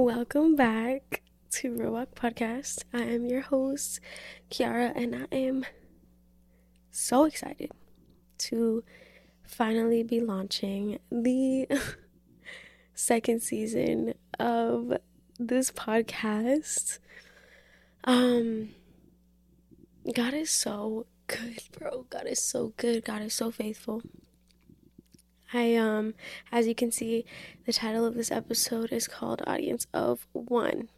[0.00, 2.84] Welcome back to Robot Podcast.
[2.94, 3.98] I am your host,
[4.48, 5.66] Kiara, and I am
[6.92, 7.72] so excited
[8.38, 8.84] to
[9.42, 11.66] finally be launching the
[12.94, 14.98] second season of
[15.36, 17.00] this podcast.
[18.04, 18.68] Um
[20.14, 22.06] God is so good, bro.
[22.08, 23.04] God is so good.
[23.04, 24.02] God is so faithful.
[25.52, 26.14] I um
[26.52, 27.24] as you can see,
[27.64, 30.88] the title of this episode is called Audience of One.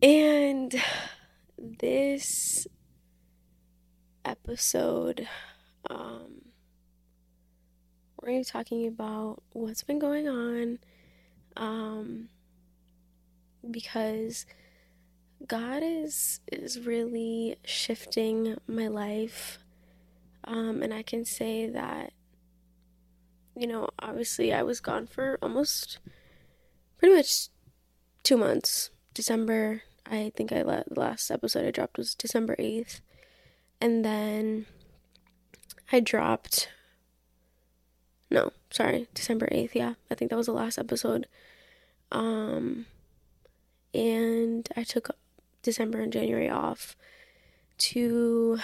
[0.00, 0.74] And
[1.58, 2.66] this
[4.24, 5.26] episode
[5.90, 6.42] um
[8.20, 10.78] we're going to be talking about what's been going on
[11.56, 12.28] um
[13.70, 14.46] because
[15.46, 19.58] God is is really shifting my life
[20.44, 22.12] um and I can say that
[23.56, 25.98] you know, obviously I was gone for almost
[26.98, 27.48] pretty much
[28.22, 28.90] two months.
[29.12, 33.00] December, I think I let the last episode I dropped was December 8th.
[33.80, 34.66] And then
[35.92, 36.68] I dropped,
[38.30, 39.74] no, sorry, December 8th.
[39.74, 41.26] Yeah, I think that was the last episode.
[42.10, 42.86] Um,
[43.92, 45.10] and I took
[45.62, 46.96] December and January off
[47.76, 48.58] to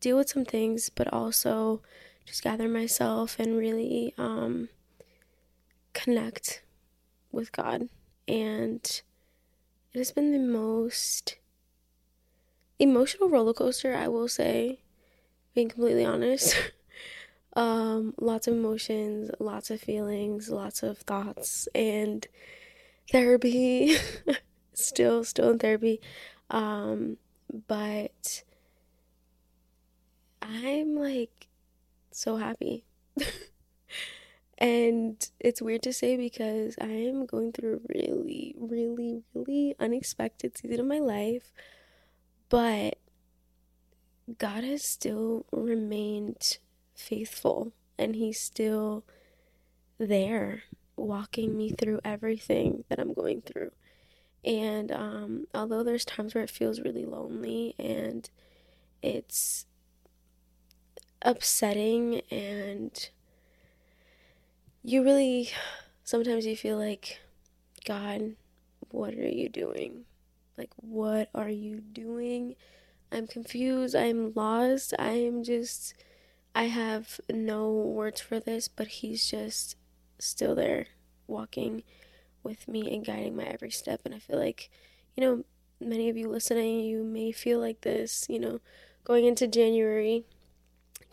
[0.00, 1.80] deal with some things, but also
[2.24, 4.68] just gather myself and really um,
[5.92, 6.62] connect
[7.32, 7.88] with God.
[8.26, 9.02] And
[9.92, 11.36] it has been the most
[12.78, 14.80] emotional roller coaster, I will say,
[15.54, 16.56] being completely honest.
[17.56, 22.26] um, lots of emotions, lots of feelings, lots of thoughts, and
[23.10, 23.96] therapy.
[24.72, 26.00] still, still in therapy.
[26.50, 27.16] Um,
[27.68, 28.42] but
[30.42, 31.46] I'm like
[32.14, 32.84] so happy.
[34.58, 40.56] and it's weird to say because I am going through a really, really, really unexpected
[40.56, 41.52] season of my life.
[42.48, 42.98] But
[44.38, 46.58] God has still remained
[46.94, 49.04] faithful and He's still
[49.98, 50.62] there
[50.96, 53.72] walking me through everything that I'm going through.
[54.44, 58.28] And um, although there's times where it feels really lonely and
[59.02, 59.66] it's
[61.24, 63.10] upsetting and
[64.82, 65.50] you really
[66.04, 67.20] sometimes you feel like
[67.86, 68.34] god
[68.90, 70.04] what are you doing?
[70.58, 72.56] Like what are you doing?
[73.12, 73.96] I'm confused.
[73.96, 74.94] I'm lost.
[74.98, 75.94] I'm just
[76.54, 79.76] i have no words for this but he's just
[80.18, 80.86] still there
[81.28, 81.82] walking
[82.42, 84.02] with me and guiding my every step.
[84.04, 84.70] And i feel like
[85.16, 85.44] you know
[85.80, 88.60] many of you listening you may feel like this you know
[89.04, 90.24] going into january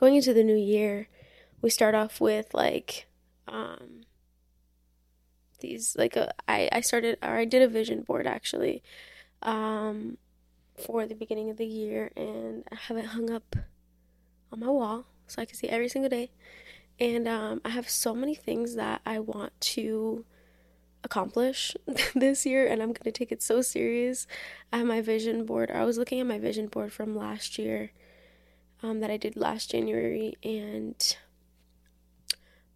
[0.02, 1.08] going into the new year,
[1.62, 3.08] we start off with like
[3.48, 4.02] um
[5.60, 8.82] these like a, uh, I, I started or I did a vision board actually
[9.44, 10.18] um
[10.76, 13.56] for the beginning of the year and I have it hung up
[14.52, 16.32] on my wall so I can see every single day.
[17.00, 20.26] And um, I have so many things that I want to
[21.04, 21.76] accomplish
[22.16, 24.28] this year and I'm going to take it so serious.
[24.74, 25.70] I have my vision board.
[25.72, 27.92] I was looking at my vision board from last year
[28.84, 31.16] um, that I did last January and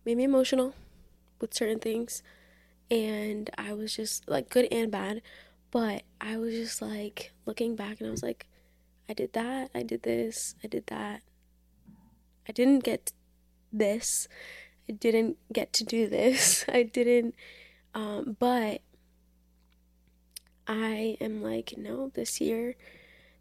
[0.05, 0.75] made me emotional
[1.39, 2.21] with certain things.
[2.91, 5.21] And I was just like good and bad,
[5.71, 8.45] but I was just like looking back and I was like,
[9.09, 11.21] I did that, I did this, I did that.
[12.47, 13.11] I didn't get
[13.73, 14.27] this,
[14.87, 17.35] I didn't get to do this, I didn't,
[17.95, 18.81] um, but
[20.67, 22.75] I am like, no, this year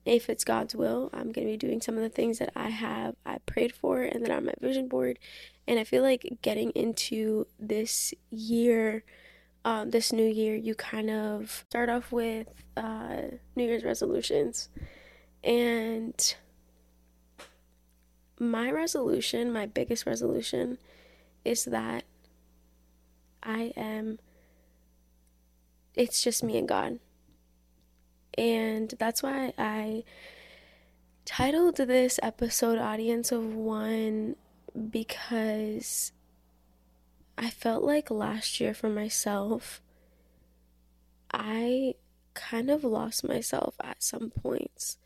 [0.04, 2.68] if it's God's will, I'm going to be doing some of the things that I
[2.68, 5.18] have I prayed for and that are on my vision board.
[5.66, 9.02] And I feel like getting into this year,
[9.64, 13.22] um, this new year, you kind of start off with uh,
[13.56, 14.68] New Year's resolutions.
[15.42, 16.34] And
[18.38, 20.76] my resolution, my biggest resolution,
[21.46, 22.04] is that
[23.42, 24.18] I am,
[25.94, 26.98] it's just me and God.
[28.36, 30.04] And that's why I
[31.24, 34.36] titled this episode Audience of One
[34.90, 36.12] because
[37.38, 39.80] I felt like last year for myself,
[41.32, 41.94] I
[42.34, 44.98] kind of lost myself at some points.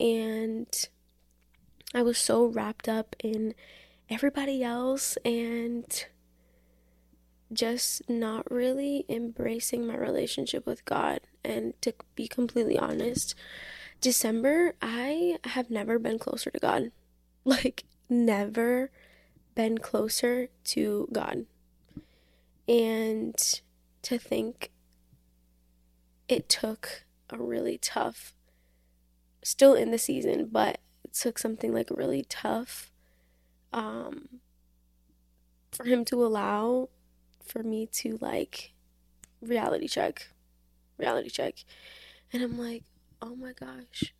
[0.00, 0.66] And
[1.94, 3.54] I was so wrapped up in
[4.08, 6.06] everybody else and
[7.52, 11.20] just not really embracing my relationship with God.
[11.44, 13.34] And to be completely honest,
[14.00, 16.90] December, I have never been closer to God.
[17.44, 18.92] Like, never
[19.56, 21.46] been closer to God.
[22.68, 23.34] And
[24.02, 24.70] to think
[26.28, 28.32] it took a really tough,
[29.42, 32.92] still in the season, but it took something like really tough
[33.72, 34.28] um,
[35.72, 36.90] for him to allow
[37.44, 38.72] for me to like
[39.40, 40.28] reality check,
[40.98, 41.64] reality check.
[42.32, 42.84] And I'm like,
[43.20, 44.14] oh my gosh,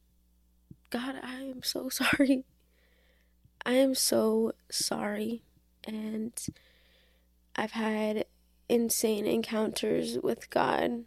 [0.91, 2.45] God, I am so sorry.
[3.65, 5.43] I am so sorry.
[5.85, 6.33] And
[7.57, 8.27] I've had
[8.69, 11.05] insane encounters with God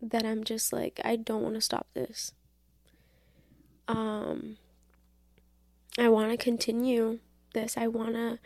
[0.00, 2.32] that I'm just like, I don't want to stop this.
[3.86, 4.56] Um,
[5.98, 7.20] I want to continue
[7.54, 7.76] this.
[7.76, 8.38] I want to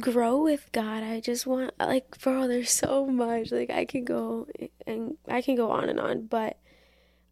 [0.00, 1.02] grow with God.
[1.02, 3.52] I just want like bro, there's so much.
[3.52, 4.46] Like I can go
[4.86, 6.58] and I can go on and on, but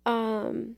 [0.06, 0.76] um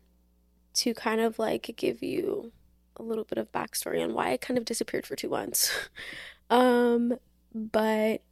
[0.74, 2.52] to kind of like give you
[2.96, 5.72] a little bit of backstory on why I kind of disappeared for two months.
[6.50, 7.14] um
[7.54, 8.22] but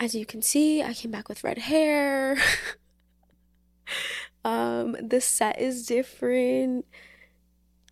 [0.00, 2.36] as you can see, I came back with red hair.
[4.44, 6.84] um the set is different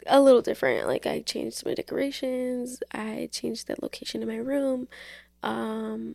[0.07, 0.87] a little different.
[0.87, 4.89] Like I changed my decorations, I changed the location in my room.
[5.43, 6.15] Um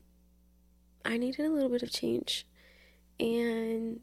[1.06, 2.45] I needed a little bit of change.
[3.19, 4.00] And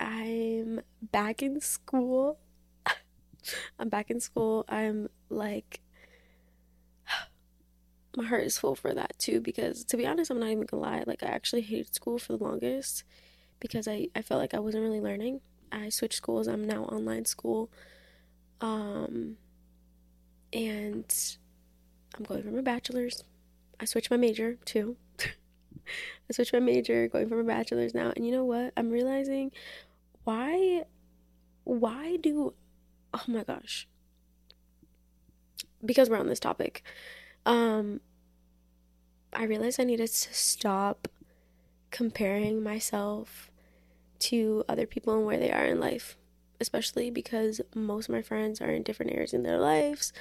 [0.00, 2.38] I'm back in school.
[3.78, 4.64] I'm back in school.
[4.68, 5.80] I'm like
[8.16, 10.82] my heart is full for that too because to be honest, I'm not even gonna
[10.82, 13.04] lie, like I actually hated school for the longest
[13.60, 15.40] because I, I felt like I wasn't really learning.
[15.72, 17.70] I switched schools, I'm now online school.
[18.60, 19.36] Um,
[20.52, 21.36] and
[22.16, 23.24] I'm going for my bachelor's.
[23.78, 24.96] I switched my major too.
[25.20, 28.12] I switched my major, going for my bachelor's now.
[28.16, 28.72] And you know what?
[28.76, 29.52] I'm realizing
[30.24, 30.84] why
[31.64, 32.54] why do
[33.12, 33.86] oh my gosh.
[35.84, 36.82] Because we're on this topic.
[37.44, 38.00] Um
[39.32, 41.08] I realized I needed to stop
[41.90, 43.50] comparing myself
[44.18, 46.16] to other people and where they are in life
[46.60, 50.12] especially because most of my friends are in different areas in their lives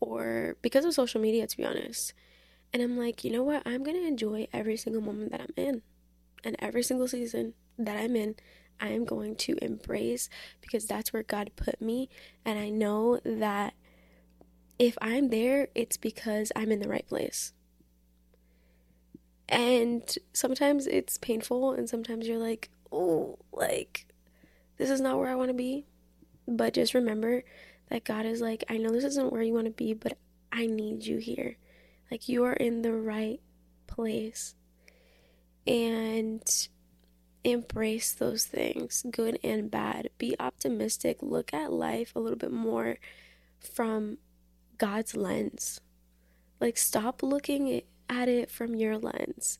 [0.00, 2.12] or because of social media, to be honest.
[2.72, 3.62] And I'm like, you know what?
[3.66, 5.82] I'm going to enjoy every single moment that I'm in
[6.42, 8.34] and every single season that I'm in.
[8.80, 10.28] I am going to embrace
[10.60, 12.08] because that's where God put me.
[12.44, 13.74] And I know that
[14.78, 17.52] if I'm there, it's because I'm in the right place.
[19.48, 20.02] And
[20.32, 24.06] sometimes it's painful, and sometimes you're like, oh, like,
[24.76, 25.86] this is not where I want to be.
[26.46, 27.42] But just remember
[27.88, 30.18] that God is like, I know this isn't where you want to be, but
[30.52, 31.56] I need you here.
[32.10, 33.40] Like, you are in the right
[33.86, 34.54] place.
[35.66, 36.42] And
[37.42, 40.10] embrace those things, good and bad.
[40.18, 41.18] Be optimistic.
[41.20, 42.98] Look at life a little bit more
[43.58, 44.18] from
[44.78, 45.80] God's lens.
[46.60, 49.58] Like, stop looking at it from your lens.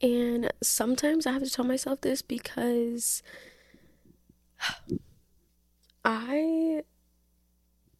[0.00, 3.22] And sometimes I have to tell myself this because
[6.04, 6.82] I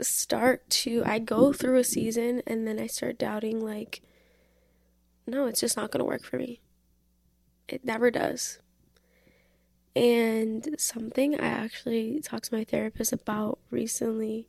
[0.01, 4.01] start to I go through a season and then I start doubting like
[5.27, 6.61] no, it's just not going to work for me.
[7.69, 8.61] It never does.
[9.95, 14.49] And something I actually talked to my therapist about recently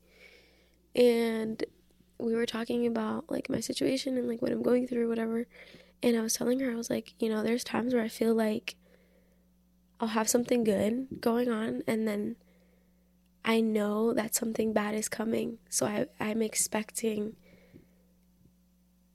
[0.96, 1.64] and
[2.18, 5.48] we were talking about like my situation and like what I'm going through whatever
[6.02, 8.34] and I was telling her I was like, you know, there's times where I feel
[8.34, 8.76] like
[10.00, 12.36] I'll have something good going on and then
[13.44, 15.58] I know that something bad is coming.
[15.70, 17.36] So I, I'm expecting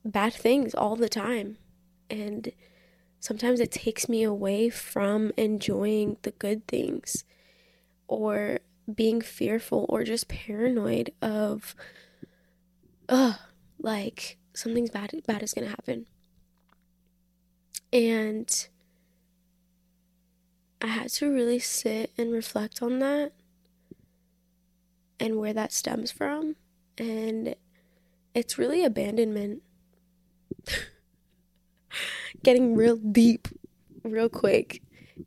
[0.03, 1.57] bad things all the time.
[2.09, 2.51] And
[3.19, 7.23] sometimes it takes me away from enjoying the good things
[8.07, 8.59] or
[8.93, 11.75] being fearful or just paranoid of,
[13.09, 13.35] ugh,
[13.79, 16.05] like something's bad, bad is going to happen.
[17.91, 18.67] And
[20.85, 23.31] I had to really sit and reflect on that
[25.19, 26.57] and where that stems from.
[26.95, 27.55] And
[28.35, 29.63] it's really abandonment.
[32.43, 33.47] Getting real deep,
[34.03, 34.83] real quick.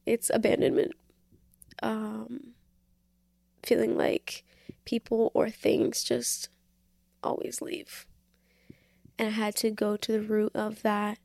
[0.07, 0.93] It's abandonment.
[1.83, 2.53] Um,
[3.65, 4.45] feeling like
[4.85, 6.51] people or things just
[7.25, 8.07] always leave.
[9.19, 11.19] And I had to go to the root of that.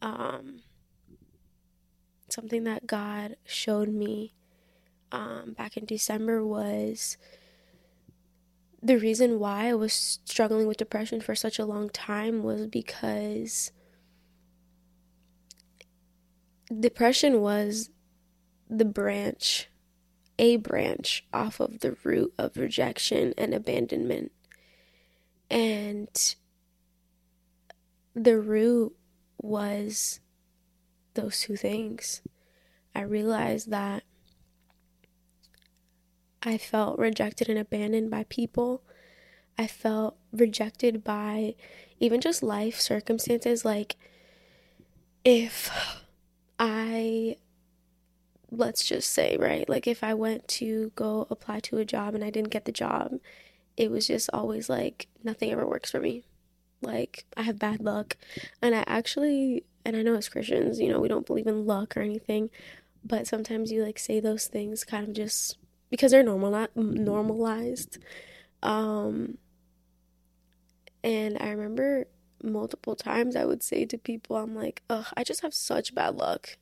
[0.00, 0.62] Um,
[2.32, 4.34] something that God showed me
[5.12, 7.16] um, back in December was
[8.82, 13.72] the reason why I was struggling with depression for such a long time was because
[16.78, 17.90] depression was
[18.68, 19.68] the branch,
[20.38, 24.32] a branch off of the root of rejection and abandonment.
[25.50, 26.08] And
[28.14, 28.94] the root
[29.42, 30.20] was
[31.20, 32.22] those two things.
[32.94, 34.02] I realized that
[36.42, 38.82] I felt rejected and abandoned by people.
[39.58, 41.54] I felt rejected by
[41.98, 43.64] even just life circumstances.
[43.64, 43.96] Like,
[45.24, 45.70] if
[46.58, 47.36] I,
[48.50, 52.24] let's just say, right, like if I went to go apply to a job and
[52.24, 53.18] I didn't get the job,
[53.76, 56.24] it was just always like nothing ever works for me.
[56.82, 58.16] Like, I have bad luck.
[58.62, 61.96] And I actually, and I know as Christians, you know, we don't believe in luck
[61.96, 62.50] or anything,
[63.04, 65.58] but sometimes you like say those things kind of just
[65.90, 67.98] because they're normal normalized.
[68.62, 69.38] Um
[71.02, 72.06] and i remember
[72.42, 76.16] multiple times i would say to people i'm like ugh i just have such bad
[76.16, 76.56] luck.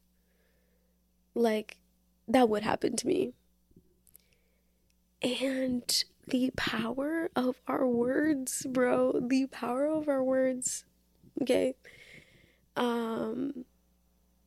[1.35, 1.79] Like
[2.27, 3.33] that would happen to me.
[5.23, 10.85] And the power of our words bro the power of our words
[11.41, 11.75] okay
[12.79, 13.65] um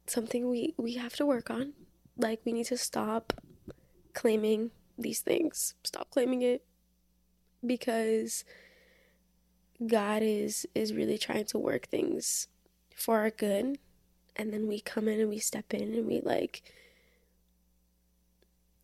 [0.07, 1.73] something we we have to work on
[2.17, 3.33] like we need to stop
[4.13, 5.75] claiming these things.
[5.83, 6.63] Stop claiming it
[7.65, 8.43] because
[9.85, 12.47] God is is really trying to work things
[12.95, 13.77] for our good
[14.35, 16.61] and then we come in and we step in and we like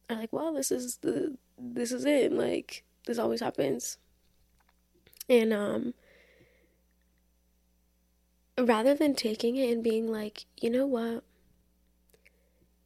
[0.09, 2.31] are like, well, this is the this is it.
[2.31, 3.97] Like this always happens.
[5.29, 5.93] And um
[8.59, 11.23] rather than taking it and being like, you know what?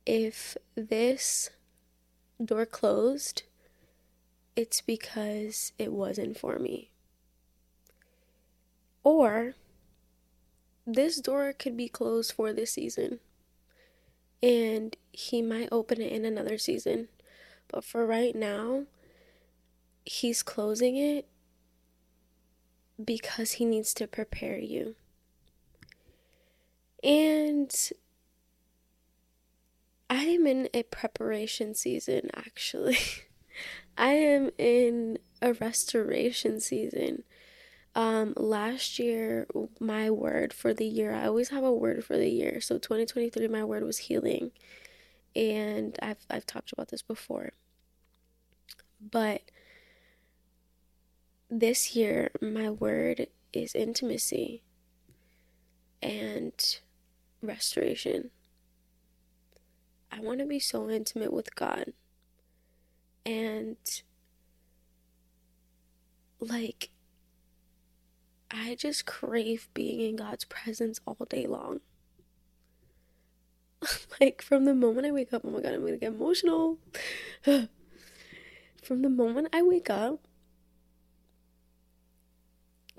[0.05, 1.49] If this
[2.43, 3.43] door closed,
[4.55, 6.89] it's because it wasn't for me.
[9.03, 9.55] Or
[10.85, 13.19] this door could be closed for this season
[14.43, 17.07] and he might open it in another season.
[17.67, 18.83] But for right now,
[20.03, 21.27] he's closing it
[23.03, 24.95] because he needs to prepare you.
[27.03, 27.73] And
[30.09, 32.97] I am in a preparation season actually.
[33.97, 37.23] I am in a restoration season.
[37.95, 39.47] Um last year
[39.79, 42.61] my word for the year, I always have a word for the year.
[42.61, 44.51] So 2023 my word was healing.
[45.35, 47.53] And I've I've talked about this before.
[48.99, 49.41] But
[51.49, 54.63] this year my word is intimacy
[56.01, 56.79] and
[57.41, 58.29] restoration.
[60.11, 61.93] I want to be so intimate with God.
[63.25, 63.77] And
[66.39, 66.89] like
[68.49, 71.79] I just crave being in God's presence all day long.
[74.19, 76.77] like from the moment I wake up, oh my god, I'm gonna get emotional.
[77.43, 77.69] from
[79.01, 80.27] the moment I wake up,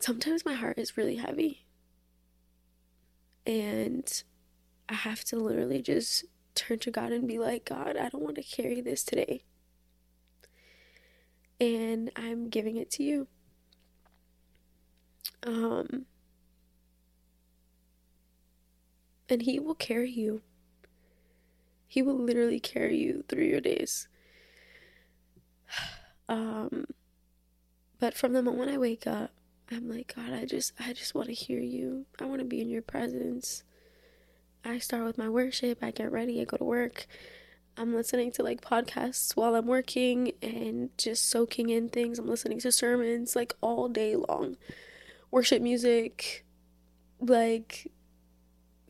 [0.00, 1.66] sometimes my heart is really heavy.
[3.44, 4.22] And
[4.88, 6.24] I have to literally just
[6.54, 9.42] turn to God and be like, God, I don't want to carry this today.
[11.60, 13.28] And I'm giving it to you.
[15.44, 16.06] Um
[19.28, 20.42] and he will carry you.
[21.86, 24.08] He will literally carry you through your days.
[26.28, 26.86] Um
[27.98, 29.32] but from the moment I wake up,
[29.70, 32.06] I'm like, God, I just I just want to hear you.
[32.20, 33.64] I want to be in your presence.
[34.64, 37.06] I start with my worship, I get ready, I go to work.
[37.76, 42.18] I'm listening to like podcasts while I'm working and just soaking in things.
[42.18, 44.56] I'm listening to sermons like all day long.
[45.30, 46.44] Worship music,
[47.18, 47.90] like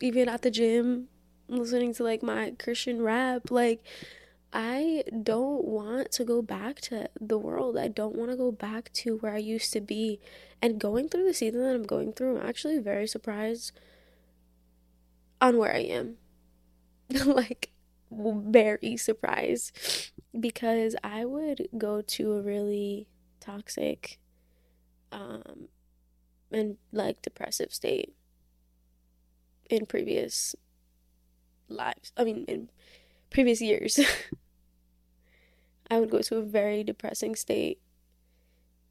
[0.01, 1.07] even at the gym,
[1.47, 3.49] listening to like my Christian rap.
[3.49, 3.83] Like,
[4.51, 7.77] I don't want to go back to the world.
[7.77, 10.19] I don't want to go back to where I used to be.
[10.61, 13.71] And going through the season that I'm going through, I'm actually very surprised
[15.43, 16.17] on where I am.
[17.25, 17.71] like,
[18.11, 19.77] very surprised
[20.39, 23.07] because I would go to a really
[23.39, 24.19] toxic
[25.11, 25.67] um
[26.51, 28.13] and like depressive state
[29.69, 30.55] in previous
[31.67, 32.11] lives.
[32.15, 32.69] I mean, in
[33.29, 33.99] previous years.
[35.91, 37.79] I would go to a very depressing state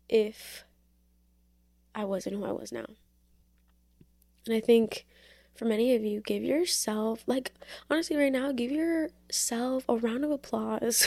[0.09, 0.65] if
[1.95, 2.87] I wasn't who I was now.
[4.47, 5.07] And I think
[5.55, 7.53] for many of you, give yourself, like,
[7.91, 11.07] honestly, right now, give yourself a round of applause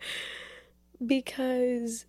[1.06, 2.06] because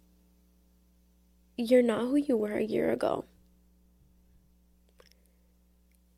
[1.58, 3.26] you're not who you were a year ago.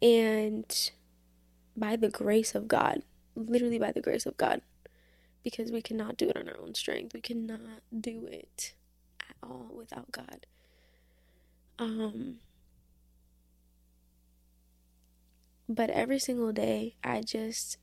[0.02, 0.92] And
[1.78, 3.04] by the grace of God,
[3.36, 4.62] literally by the grace of God,
[5.44, 7.14] because we cannot do it on our own strength.
[7.14, 7.60] We cannot
[7.98, 8.74] do it
[9.30, 10.46] at all without God.
[11.80, 12.36] Um,
[15.76, 17.78] but every single day, I just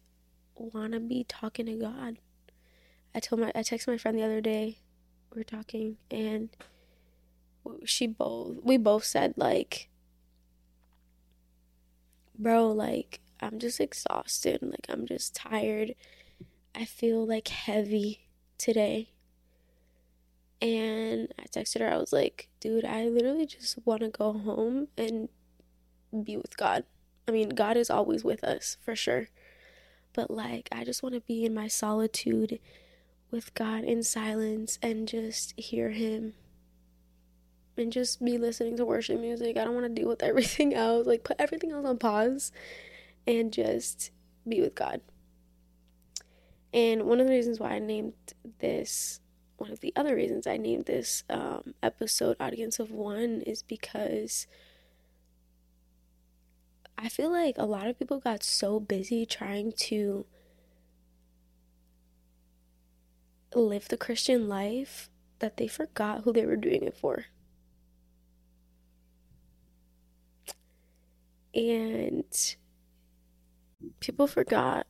[0.54, 2.18] want to be talking to God.
[3.14, 4.78] I told my I texted my friend the other day.
[5.35, 6.50] We were talking and
[7.85, 9.88] she both we both said like
[12.38, 15.94] bro, like I'm just exhausted, like I'm just tired.
[16.75, 18.28] I feel like heavy
[18.59, 19.11] today.
[20.62, 24.88] And I texted her, I was like, dude, I literally just want to go home
[24.97, 25.28] and
[26.25, 26.85] be with God.
[27.30, 29.28] I mean, God is always with us for sure.
[30.12, 32.58] But like, I just want to be in my solitude
[33.30, 36.34] with God in silence and just hear Him
[37.76, 39.56] and just be listening to worship music.
[39.56, 41.06] I don't want to deal with everything else.
[41.06, 42.50] Like, put everything else on pause
[43.28, 44.10] and just
[44.49, 45.00] be with God.
[46.75, 48.14] And one of the reasons why I named
[48.58, 49.20] this,
[49.56, 54.49] one of the other reasons I named this um, episode Audience of One is because
[57.02, 60.26] I feel like a lot of people got so busy trying to
[63.54, 67.25] live the Christian life that they forgot who they were doing it for.
[71.54, 72.25] And
[74.00, 74.87] people forgot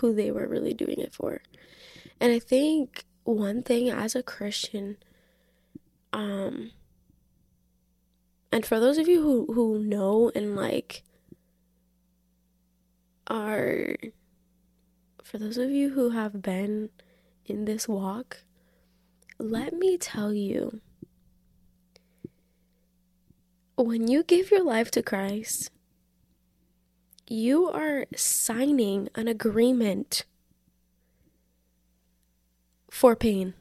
[0.00, 1.42] who they were really doing it for.
[2.18, 4.96] And I think one thing as a Christian,
[6.14, 6.72] um,
[8.52, 11.02] and for those of you who, who know and like
[13.26, 13.96] are,
[15.22, 16.90] for those of you who have been
[17.44, 18.44] in this walk,
[19.38, 20.80] let me tell you
[23.76, 25.70] when you give your life to Christ,
[27.28, 30.24] you are signing an agreement
[32.90, 33.54] for pain.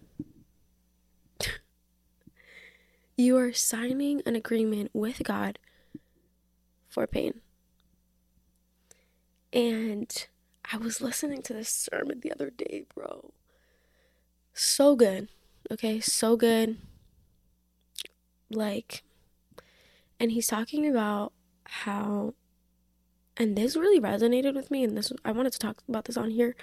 [3.17, 5.59] You are signing an agreement with God
[6.89, 7.41] for pain.
[9.53, 10.27] And
[10.71, 13.31] I was listening to this sermon the other day, bro.
[14.53, 15.29] So good.
[15.71, 16.77] Okay, so good.
[18.49, 19.03] Like,
[20.19, 21.33] and he's talking about
[21.65, 22.33] how
[23.37, 26.29] and this really resonated with me and this I wanted to talk about this on
[26.29, 26.55] here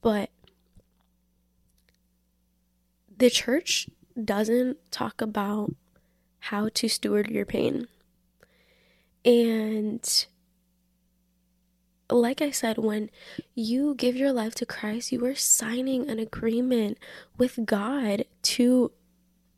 [0.00, 0.30] but
[3.16, 3.88] the church
[4.22, 5.74] doesn't talk about
[6.50, 7.86] how to steward your pain
[9.24, 10.26] and
[12.10, 13.10] like I said, when
[13.54, 16.98] you give your life to Christ, you are signing an agreement
[17.36, 18.92] with God to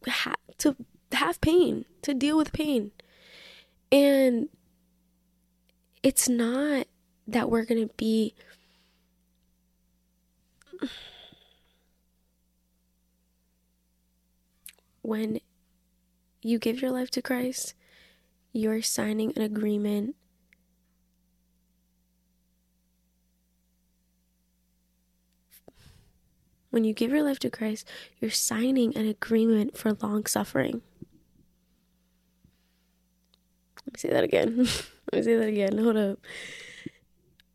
[0.07, 0.77] ha- to
[1.13, 2.93] have pain, to deal with pain.
[3.93, 4.49] And
[6.03, 6.87] it's not
[7.27, 8.35] that we're going to be
[15.03, 15.41] when
[16.43, 17.75] you give your life to Christ,
[18.53, 20.15] you're signing an agreement
[26.71, 27.89] When you give your life to Christ,
[28.21, 30.83] you're signing an agreement for long suffering.
[33.87, 34.57] Let me say that again.
[35.13, 35.79] Let me say that again.
[35.79, 36.19] Hold up.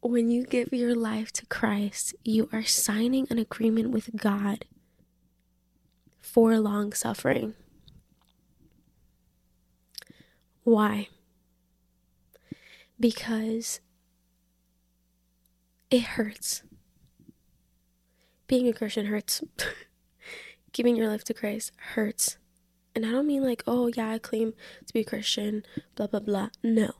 [0.02, 4.66] When you give your life to Christ, you are signing an agreement with God
[6.20, 7.54] for long suffering.
[10.64, 11.10] Why?
[13.00, 13.80] Because
[15.90, 16.64] it hurts.
[18.48, 19.44] Being a Christian hurts.
[20.72, 22.38] Giving your life to Christ hurts.
[22.96, 24.54] And I don't mean like, oh, yeah, I claim
[24.86, 25.64] to be a Christian,
[25.96, 26.50] blah, blah, blah.
[26.64, 26.92] No.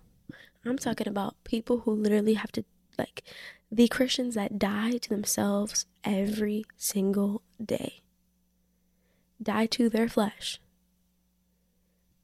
[0.66, 2.66] I'm talking about people who literally have to,
[2.98, 3.24] like,
[3.72, 8.02] the Christians that die to themselves every single day,
[9.42, 10.60] die to their flesh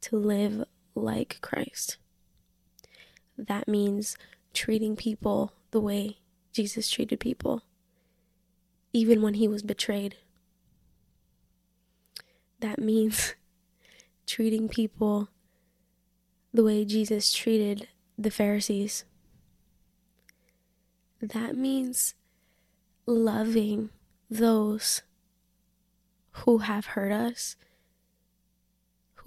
[0.01, 0.63] to live
[0.99, 1.97] like Christ.
[3.37, 4.17] That means
[4.53, 6.17] treating people the way
[6.51, 7.63] Jesus treated people,
[8.91, 10.15] even when he was betrayed.
[12.59, 13.35] That means
[14.27, 15.29] treating people
[16.53, 19.05] the way Jesus treated the Pharisees.
[21.21, 22.15] That means
[23.05, 23.89] loving
[24.29, 25.01] those
[26.31, 27.55] who have hurt us,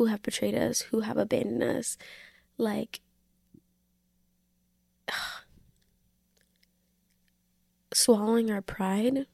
[0.03, 1.97] who have betrayed us, who have abandoned us.
[2.59, 3.01] Like,
[7.95, 9.27] swallowing our pride,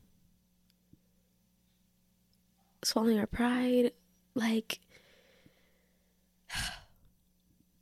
[2.85, 3.93] swallowing our pride,
[4.35, 4.81] like,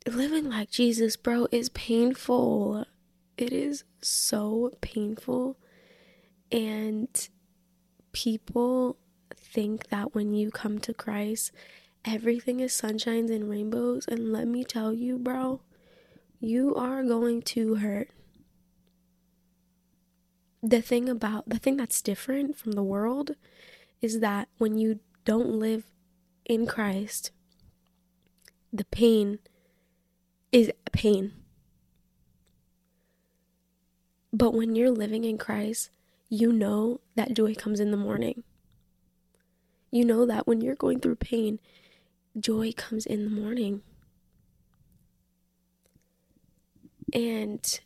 [0.07, 2.87] living like Jesus, bro, is painful.
[3.37, 5.57] It is so painful.
[6.53, 7.09] And
[8.13, 8.97] people
[9.35, 11.51] think that when you come to Christ,
[12.07, 14.07] everything is sunshines and rainbows.
[14.09, 15.61] And let me tell you, bro,
[16.41, 18.11] you are going to hurt.
[20.69, 23.33] the thing about the thing that's different from the world
[24.01, 25.85] is that when you don't live
[26.45, 27.31] in Christ,
[28.73, 29.39] the pain
[30.51, 31.33] is pain.
[34.33, 35.91] But when you're living in Christ,
[36.29, 38.43] you know that joy comes in the morning.
[39.91, 41.61] You know that when you're going through pain,
[42.39, 43.83] joy comes in the morning.
[47.13, 47.81] And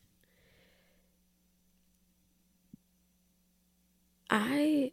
[4.29, 4.93] I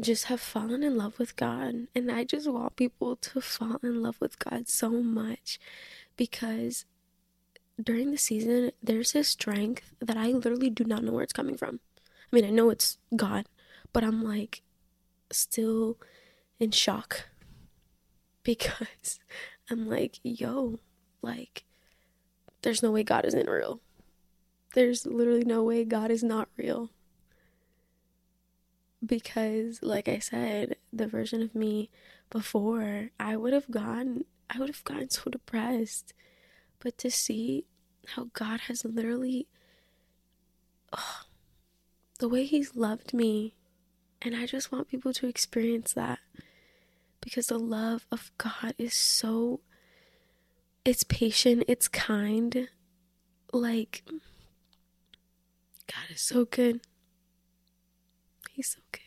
[0.00, 1.88] just have fallen in love with God.
[1.94, 5.58] And I just want people to fall in love with God so much
[6.16, 6.84] because
[7.82, 11.56] during the season, there's this strength that I literally do not know where it's coming
[11.56, 11.80] from.
[12.32, 13.46] I mean, I know it's God,
[13.92, 14.62] but I'm like
[15.30, 15.98] still
[16.58, 17.26] in shock
[18.46, 19.18] because
[19.70, 20.78] I'm like, yo,
[21.20, 21.64] like,
[22.62, 23.80] there's no way God isn't real.
[24.74, 26.90] There's literally no way God is not real
[29.04, 31.90] because like I said, the version of me
[32.30, 36.14] before, I would have gone I would have gotten so depressed.
[36.78, 37.64] But to see
[38.14, 39.48] how God has literally
[40.92, 41.22] oh,
[42.18, 43.54] the way he's loved me
[44.22, 46.18] and I just want people to experience that
[47.26, 49.58] because the love of God is so
[50.84, 52.68] it's patient, it's kind.
[53.52, 54.04] Like
[55.88, 56.82] God is so good.
[58.52, 59.00] He's so good.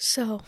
[0.00, 0.40] So,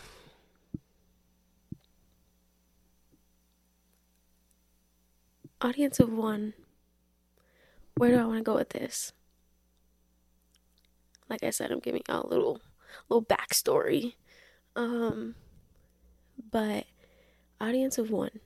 [5.61, 6.53] audience of one
[7.95, 9.13] where do I want to go with this?
[11.29, 12.61] Like I said, I'm giving a little
[13.09, 14.15] little backstory.
[14.75, 15.35] Um
[16.51, 16.85] but
[17.61, 18.39] audience of one.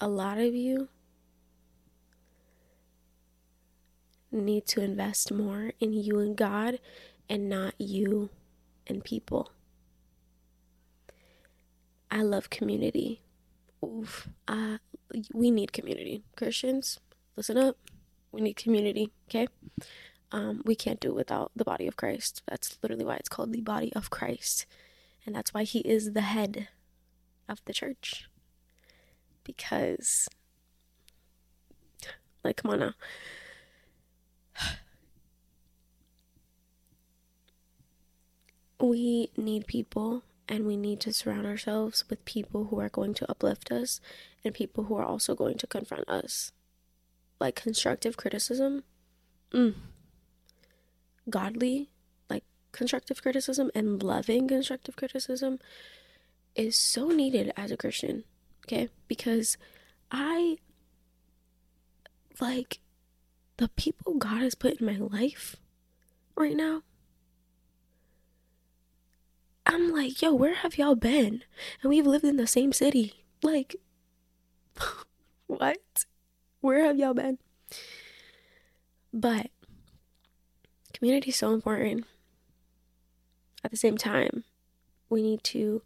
[0.00, 0.88] A lot of you
[4.32, 6.78] need to invest more in you and God
[7.28, 8.30] and not you
[8.86, 9.52] and people.
[12.10, 13.22] I love community.
[13.84, 14.28] Oof.
[14.48, 14.78] Uh,
[15.32, 16.22] we need community.
[16.36, 16.98] Christians,
[17.36, 17.76] listen up.
[18.32, 19.48] We need community, okay?
[20.32, 22.42] Um, we can't do it without the body of Christ.
[22.48, 24.66] That's literally why it's called the body of Christ.
[25.26, 26.68] And that's why he is the head
[27.48, 28.28] of the church.
[29.42, 30.28] Because,
[32.44, 32.94] like, come on now.
[38.80, 43.30] We need people and we need to surround ourselves with people who are going to
[43.30, 44.00] uplift us
[44.44, 46.50] and people who are also going to confront us.
[47.38, 48.82] Like constructive criticism,
[49.52, 49.74] mm,
[51.28, 51.90] godly,
[52.28, 55.58] like constructive criticism and loving constructive criticism
[56.54, 58.24] is so needed as a Christian,
[58.66, 58.88] okay?
[59.08, 59.56] Because
[60.10, 60.58] I
[62.40, 62.80] like
[63.58, 65.56] the people God has put in my life
[66.34, 66.82] right now
[69.66, 71.44] I'm like, yo, where have y'all been?
[71.82, 73.24] And we've lived in the same city.
[73.42, 73.76] Like,
[75.46, 76.04] what?
[76.60, 77.38] Where have y'all been?
[79.12, 79.50] But
[80.92, 82.04] community is so important.
[83.64, 84.44] At the same time,
[85.08, 85.82] we need to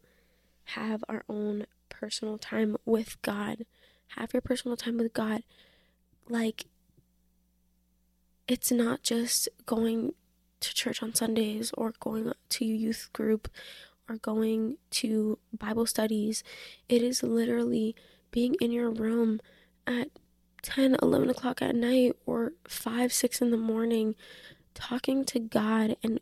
[0.66, 3.66] have our own personal time with God.
[4.16, 5.42] Have your personal time with God.
[6.28, 6.66] Like,
[8.46, 10.14] it's not just going
[10.64, 13.48] to church on Sundays or going to youth group
[14.08, 16.44] or going to Bible studies.
[16.88, 17.94] It is literally
[18.30, 19.40] being in your room
[19.86, 20.08] at
[20.62, 24.14] 10, 11 o'clock at night or 5, 6 in the morning,
[24.74, 26.20] talking to God and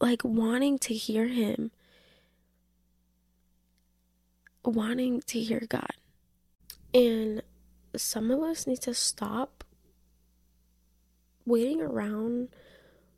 [0.00, 1.70] like wanting to hear Him,
[4.64, 5.92] wanting to hear God.
[6.92, 7.42] And
[7.96, 9.64] some of us need to stop
[11.46, 12.48] waiting around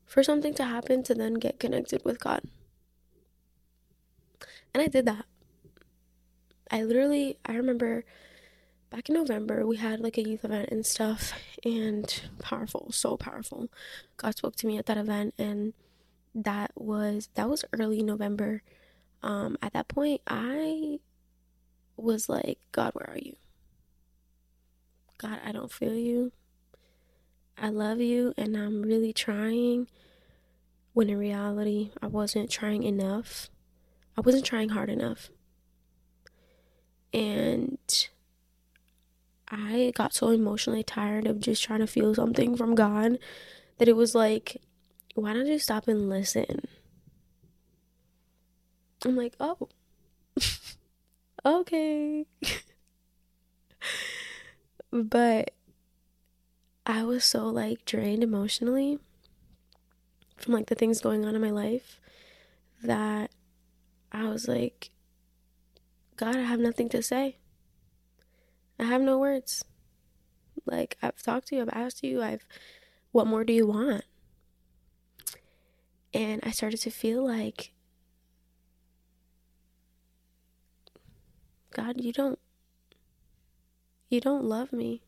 [0.07, 2.43] for something to happen to then get connected with God.
[4.73, 5.27] And I did that.
[6.71, 8.05] I literally, I remember
[8.91, 11.33] back in November, we had like a youth event and stuff,
[11.65, 13.69] and powerful, so powerful.
[14.17, 15.75] God spoke to me at that event, and
[16.35, 18.63] that was that was early November.
[19.23, 21.01] Um, at that point, I
[21.97, 23.37] was like, God, where are you?
[25.19, 26.33] God, I don't feel you.
[27.59, 29.89] I love you and I'm really trying.
[30.93, 33.51] when in reality, I wasn't trying enough.
[34.17, 35.29] I wasn't trying hard enough.
[37.13, 37.79] And
[39.49, 43.19] I got so emotionally tired of just trying to feel something from God
[43.79, 44.61] that it was like,
[45.15, 46.67] why don't you stop and listen?
[49.05, 49.69] I'm like, oh,
[51.45, 52.27] okay.
[54.91, 55.53] but
[56.89, 59.01] I was so like drained emotionally
[60.37, 62.01] from like the things going on in my life
[62.81, 63.33] that
[64.13, 64.91] I was like,
[66.17, 67.39] God, I have nothing to say.
[68.79, 69.65] I have no words.
[70.65, 72.47] Like, I've talked to you, I've asked you, I've,
[73.11, 74.05] what more do you want?
[76.15, 77.73] And I started to feel like,
[81.73, 82.39] God, you don't,
[84.09, 85.03] you don't love me.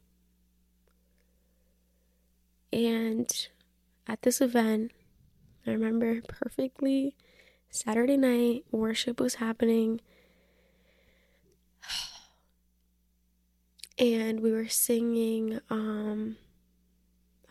[2.73, 3.31] And
[4.07, 4.93] at this event,
[5.67, 7.17] I remember perfectly
[7.71, 10.01] Saturday night, worship was happening.
[14.01, 16.37] And we were singing, um,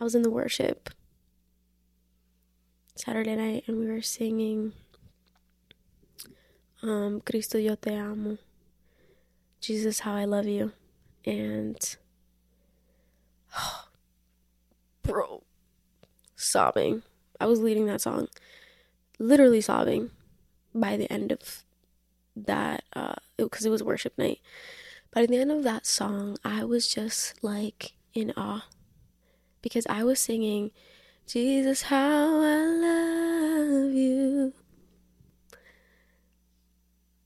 [0.00, 0.88] I was in the worship
[2.96, 4.72] Saturday night and we were singing
[6.82, 8.38] um, Cristo yo te amo.
[9.60, 10.72] Jesus, how I love you.
[11.24, 11.76] And,
[15.08, 15.42] bro,
[16.36, 17.02] sobbing.
[17.40, 18.28] I was leading that song,
[19.18, 20.10] literally sobbing
[20.74, 21.64] by the end of
[22.36, 22.84] that,
[23.36, 24.40] because uh, it was worship night.
[25.10, 28.66] But at the end of that song, I was just like in awe
[29.62, 30.70] because I was singing,
[31.26, 34.52] Jesus, how I love you.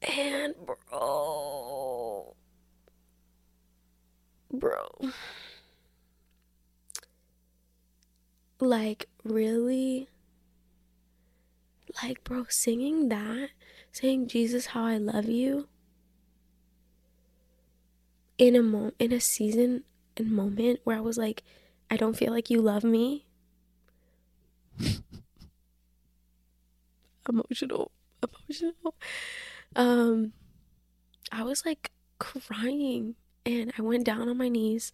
[0.03, 2.35] And, bro,
[4.53, 4.89] bro,
[8.67, 10.09] like, really?
[12.03, 13.51] Like, bro, singing that,
[13.93, 15.69] saying, Jesus, how I love you
[18.39, 19.85] in a moment in a season
[20.17, 21.43] and moment where I was like,
[21.91, 23.27] I don't feel like you love me.
[27.29, 28.95] emotional, emotional.
[29.77, 30.33] Um,
[31.31, 34.93] I was like crying and I went down on my knees,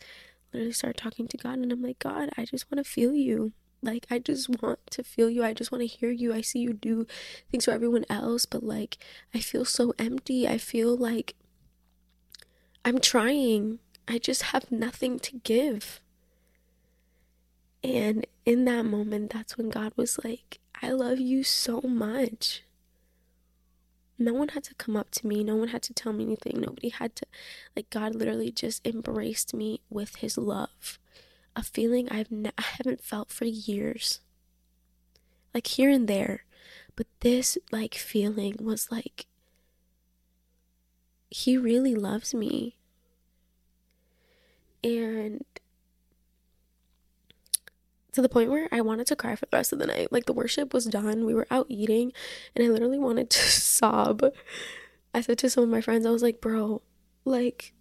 [0.53, 3.53] literally started talking to God, and I'm like, God, I just want to feel you.
[3.83, 5.45] Like, I just want to feel you.
[5.45, 6.35] I just want to hear you.
[6.35, 7.07] I see you do
[7.51, 8.99] things for everyone else, but like,
[9.35, 10.49] I feel so empty.
[10.49, 11.35] I feel like
[12.85, 13.79] I'm trying.
[14.09, 16.01] I just have nothing to give.
[17.85, 22.63] And in that moment, that's when God was like, I love you so much.
[24.19, 25.45] No one had to come up to me.
[25.45, 26.61] No one had to tell me anything.
[26.61, 27.27] Nobody had to,
[27.77, 30.99] like, God literally just embraced me with his love.
[31.55, 34.21] A feeling I've ne- I haven't felt for years.
[35.55, 36.45] Like, here and there.
[36.97, 39.27] But this, like, feeling was like,
[41.31, 42.77] he really loves me.
[44.83, 45.45] And
[48.19, 50.11] to the point where I wanted to cry for the rest of the night.
[50.11, 52.13] Like the worship was done, we were out eating,
[52.57, 54.25] and I literally wanted to sob.
[55.15, 56.83] I said to some of my friends, I was like, bro,
[57.25, 57.73] like,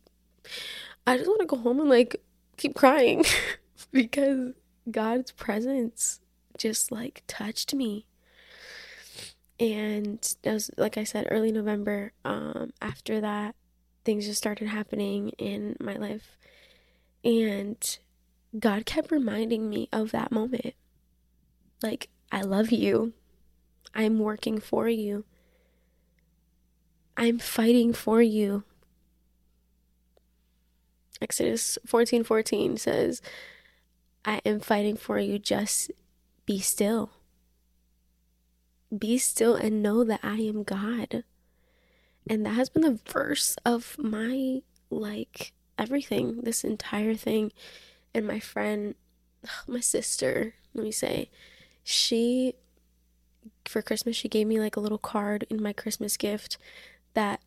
[1.07, 2.21] I just want to go home and like
[2.55, 3.25] keep crying
[3.91, 4.53] because
[4.89, 6.19] God's presence
[6.55, 8.05] just like touched me.
[9.59, 12.13] And that was, like I said, early November.
[12.23, 13.55] Um, after that,
[14.05, 16.37] things just started happening in my life.
[17.23, 17.97] And
[18.57, 20.73] God kept reminding me of that moment.
[21.83, 23.13] Like, I love you.
[23.93, 25.25] I'm working for you.
[27.15, 28.63] I'm fighting for you.
[31.21, 33.21] Exodus 14 14 says,
[34.23, 35.39] I am fighting for you.
[35.39, 35.91] Just
[36.45, 37.11] be still.
[38.95, 41.23] Be still and know that I am God.
[42.29, 47.51] And that has been the verse of my, like, everything, this entire thing
[48.13, 48.95] and my friend,
[49.67, 51.29] my sister, let me say,
[51.83, 52.53] she
[53.65, 56.57] for Christmas she gave me like a little card in my Christmas gift
[57.13, 57.41] that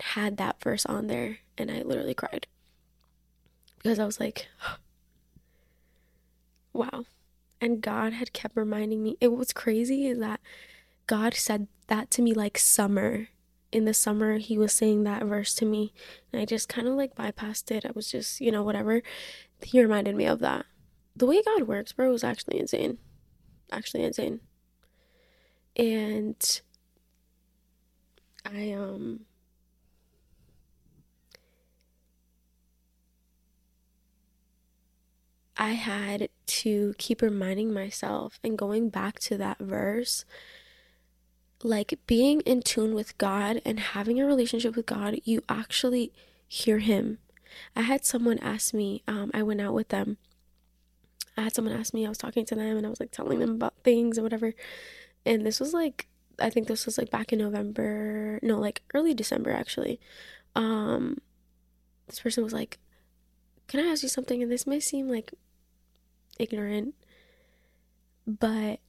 [0.00, 2.46] had that verse on there and I literally cried.
[3.82, 4.48] Because I was like
[6.72, 7.04] wow.
[7.60, 9.16] And God had kept reminding me.
[9.20, 10.40] It was crazy is that
[11.06, 13.28] God said that to me like summer.
[13.74, 15.92] In the summer, he was saying that verse to me,
[16.32, 17.84] and I just kind of like bypassed it.
[17.84, 19.02] I was just, you know, whatever
[19.60, 20.66] he reminded me of that.
[21.16, 22.98] The way God works, bro, was actually insane.
[23.72, 24.40] Actually insane.
[25.76, 26.60] And
[28.44, 29.26] I um
[35.56, 40.24] I had to keep reminding myself and going back to that verse
[41.64, 46.12] like being in tune with God and having a relationship with God, you actually
[46.46, 47.18] hear Him.
[47.74, 50.18] I had someone ask me, um, I went out with them.
[51.36, 53.38] I had someone ask me, I was talking to them and I was like telling
[53.38, 54.54] them about things and whatever.
[55.24, 56.06] And this was like,
[56.38, 59.98] I think this was like back in November, no, like early December actually.
[60.54, 61.18] Um,
[62.06, 62.78] this person was like,
[63.66, 64.42] Can I ask you something?
[64.42, 65.32] And this may seem like
[66.38, 66.94] ignorant,
[68.26, 68.80] but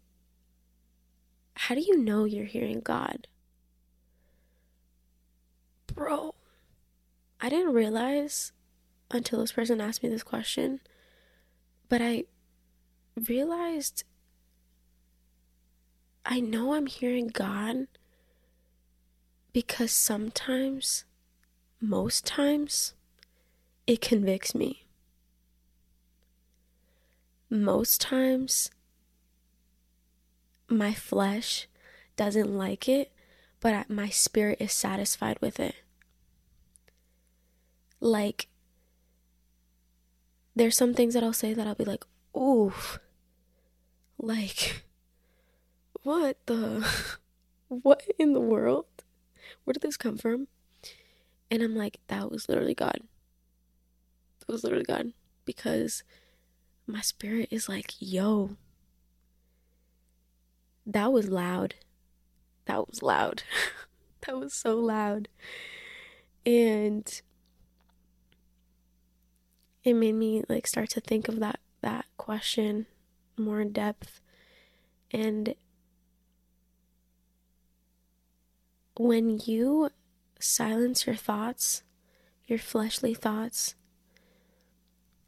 [1.56, 3.28] how do you know you're hearing God?
[5.88, 6.36] Bro,
[7.40, 8.52] I didn't realize
[9.12, 10.82] until this person asked me this question,
[11.90, 12.26] but I
[13.28, 14.04] realized
[16.26, 17.88] I know I'm hearing God
[19.54, 21.06] because sometimes,
[21.80, 22.94] most times,
[23.86, 24.86] it convicts me.
[27.50, 28.72] Most times,
[30.70, 31.68] my flesh
[32.16, 33.12] doesn't like it,
[33.60, 35.76] but my spirit is satisfied with it.
[38.00, 38.48] Like,
[40.56, 42.06] there's some things that I'll say that I'll be like,
[42.38, 43.00] oof.
[44.18, 44.84] Like,
[46.04, 46.88] what the?
[47.68, 48.86] what in the world?
[49.64, 50.48] Where did this come from?
[51.52, 53.02] And I'm like, that was literally God.
[54.40, 55.14] That was literally God.
[55.46, 56.04] Because
[56.88, 58.58] my spirit is like, yo,
[60.86, 61.76] that was loud.
[62.66, 63.44] That was loud.
[64.26, 65.28] that was so loud.
[66.46, 67.22] And
[69.84, 72.88] it made me like start to think of that that question
[73.38, 74.22] more in depth.
[75.12, 75.56] And
[78.98, 79.90] when you
[80.40, 81.84] silence your thoughts,
[82.48, 83.76] your fleshly thoughts,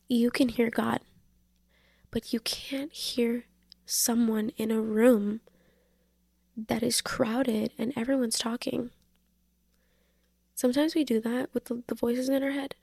[0.08, 1.02] you can hear God,
[2.12, 3.46] but you can't hear
[3.88, 5.40] someone in a room
[6.56, 8.92] that is crowded and everyone's talking.
[10.56, 12.76] Sometimes we do that with the, the voices in our head.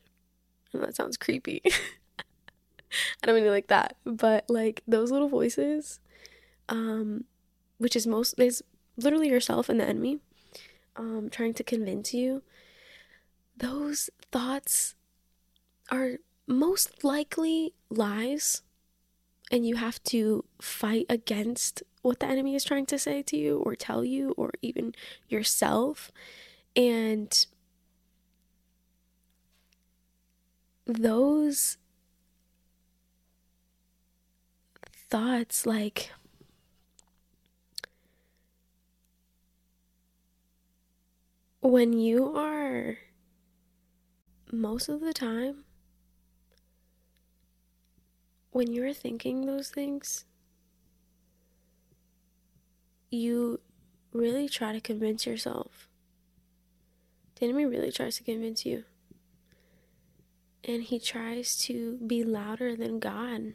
[0.72, 1.62] And that sounds creepy.
[1.64, 6.00] I don't mean like that, but like those little voices,
[6.68, 7.24] um,
[7.78, 8.62] which is most is
[8.96, 10.20] literally yourself and the enemy,
[10.96, 12.42] um, trying to convince you.
[13.56, 14.94] Those thoughts
[15.90, 18.62] are most likely lies
[19.50, 23.58] and you have to fight against what the enemy is trying to say to you
[23.58, 24.94] or tell you or even
[25.28, 26.10] yourself.
[26.76, 27.46] And
[30.86, 31.76] those
[35.10, 36.10] thoughts like
[41.60, 42.98] when you are
[44.52, 45.63] most of the time
[48.54, 50.24] when you're thinking those things,
[53.10, 53.58] you
[54.12, 55.88] really try to convince yourself.
[57.34, 58.84] The enemy really tries to convince you.
[60.62, 63.54] And he tries to be louder than God.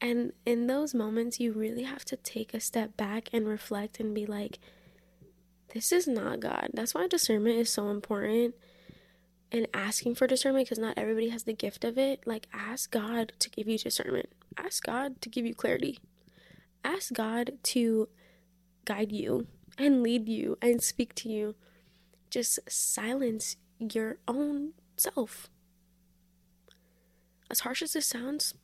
[0.00, 4.14] And in those moments, you really have to take a step back and reflect and
[4.14, 4.60] be like,
[5.74, 6.70] this is not God.
[6.74, 8.54] That's why discernment is so important
[9.50, 12.26] and asking for discernment because not everybody has the gift of it.
[12.26, 15.98] Like, ask God to give you discernment, ask God to give you clarity,
[16.84, 18.08] ask God to
[18.84, 19.46] guide you
[19.78, 21.54] and lead you and speak to you.
[22.30, 25.48] Just silence your own self.
[27.50, 28.54] As harsh as this sounds,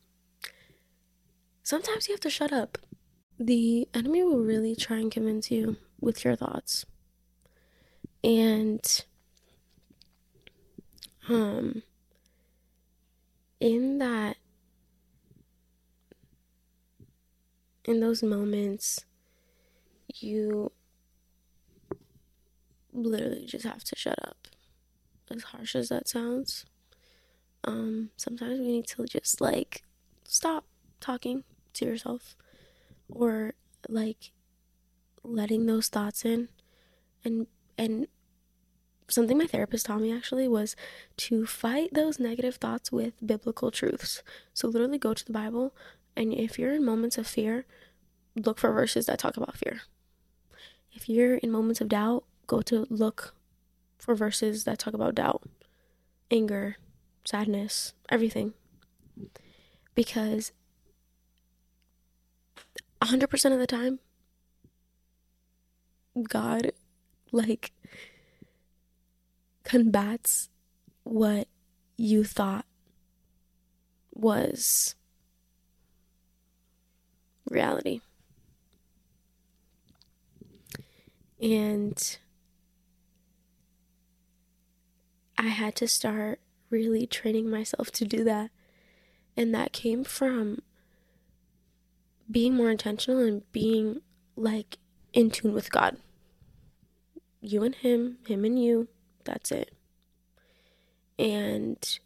[1.63, 2.77] sometimes you have to shut up.
[3.39, 6.85] The enemy will really try and convince you with your thoughts.
[8.23, 9.05] And
[11.29, 11.81] um
[13.59, 14.37] in that
[17.85, 19.05] in those moments
[20.19, 20.71] you
[22.93, 24.47] literally just have to shut up.
[25.31, 26.65] As harsh as that sounds
[27.63, 29.83] um sometimes we need to just like
[30.23, 30.65] stop
[30.99, 31.43] talking
[31.73, 32.35] to yourself
[33.09, 33.53] or
[33.89, 34.31] like
[35.23, 36.49] letting those thoughts in
[37.23, 37.47] and
[37.77, 38.07] and
[39.07, 40.75] something my therapist taught me actually was
[41.17, 44.23] to fight those negative thoughts with biblical truths.
[44.53, 45.73] So literally go to the Bible
[46.15, 47.65] and if you're in moments of fear,
[48.35, 49.81] look for verses that talk about fear.
[50.93, 53.33] If you're in moments of doubt, go to look
[53.97, 55.43] for verses that talk about doubt,
[56.31, 56.77] anger,
[57.25, 58.53] sadness, everything.
[59.93, 60.51] Because
[63.01, 63.99] 100% of the time,
[66.29, 66.71] God,
[67.31, 67.71] like,
[69.65, 70.49] combats
[71.03, 71.47] what
[71.97, 72.65] you thought
[74.13, 74.95] was
[77.49, 77.99] reality.
[81.41, 82.17] And
[85.37, 86.39] I had to start
[86.69, 88.51] really training myself to do that.
[89.35, 90.59] And that came from
[92.31, 94.01] being more intentional and being
[94.35, 94.77] like
[95.13, 95.97] in tune with God.
[97.41, 98.87] You and Him, Him and you,
[99.25, 99.73] that's it.
[101.17, 101.99] And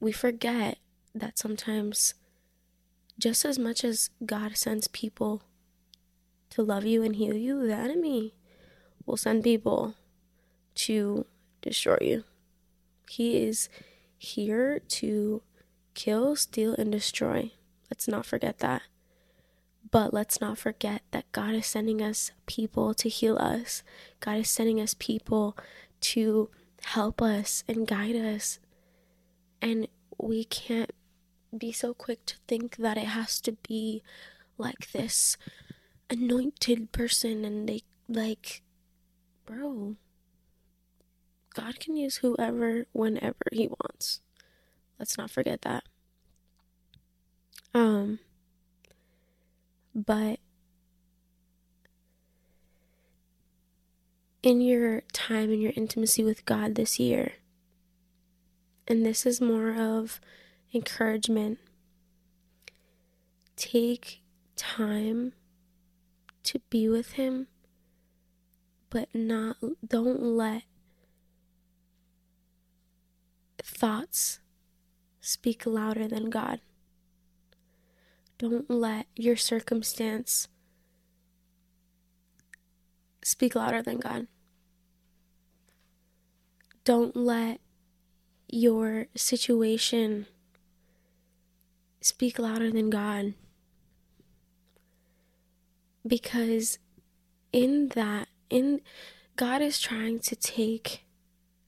[0.00, 0.78] we forget
[1.14, 2.14] that sometimes,
[3.18, 5.42] just as much as God sends people
[6.50, 8.34] to love you and heal you, the enemy
[9.06, 9.94] will send people
[10.74, 11.26] to
[11.62, 12.24] destroy you.
[13.08, 13.68] He is
[14.18, 15.42] here to
[15.94, 17.52] kill, steal, and destroy.
[17.90, 18.82] Let's not forget that.
[19.90, 23.82] But let's not forget that God is sending us people to heal us.
[24.18, 25.56] God is sending us people
[26.04, 26.50] to
[26.82, 28.58] help us and guide us.
[29.60, 29.88] And
[30.18, 30.92] we can't
[31.56, 34.02] be so quick to think that it has to be
[34.58, 35.36] like this
[36.10, 38.62] anointed person and they like
[39.46, 39.96] bro
[41.54, 44.20] God can use whoever whenever he wants.
[44.98, 45.84] Let's not forget that.
[47.72, 48.18] Um
[49.94, 50.40] but
[54.44, 57.32] in your time in your intimacy with God this year,
[58.86, 60.20] and this is more of
[60.74, 61.58] encouragement,
[63.56, 64.20] take
[64.54, 65.32] time
[66.42, 67.46] to be with Him,
[68.90, 70.64] but not, don't let
[73.62, 74.40] thoughts
[75.22, 76.60] speak louder than God.
[78.36, 80.48] Don't let your circumstance
[83.22, 84.26] speak louder than God.
[86.84, 87.60] Don't let
[88.48, 90.26] your situation
[92.00, 93.34] speak louder than God.
[96.06, 96.78] Because
[97.52, 98.82] in that, in
[99.36, 101.04] God is trying to take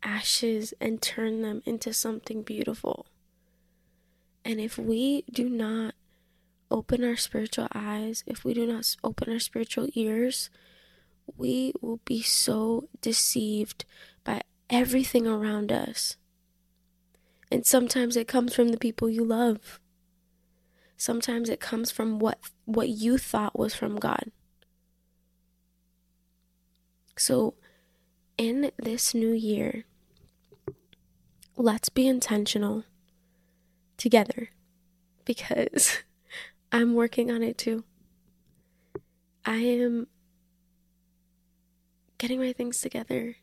[0.03, 3.07] ashes and turn them into something beautiful.
[4.45, 5.95] And if we do not
[6.71, 10.51] open our spiritual eyes, if we do not open our spiritual ears,
[11.37, 13.85] we will be so deceived
[14.23, 16.17] by everything around us.
[17.51, 19.81] And sometimes it comes from the people you love.
[20.97, 24.31] Sometimes it comes from what what you thought was from God.
[27.17, 27.55] So
[28.37, 29.85] in this new year,
[31.57, 32.85] let's be intentional
[33.97, 34.51] together
[35.25, 35.99] because
[36.73, 37.85] I'm working on it too.
[39.45, 40.09] I am
[42.19, 43.37] getting my things together.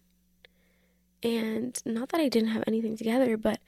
[1.23, 3.59] And not that I didn't have anything together, but